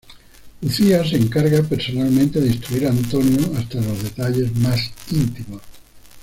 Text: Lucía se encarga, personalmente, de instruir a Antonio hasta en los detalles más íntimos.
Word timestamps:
Lucía 0.61 1.07
se 1.07 1.15
encarga, 1.15 1.61
personalmente, 1.61 2.41
de 2.41 2.47
instruir 2.47 2.87
a 2.87 2.89
Antonio 2.89 3.53
hasta 3.55 3.77
en 3.77 3.87
los 3.87 4.01
detalles 4.01 4.55
más 4.55 4.89
íntimos. 5.11 5.61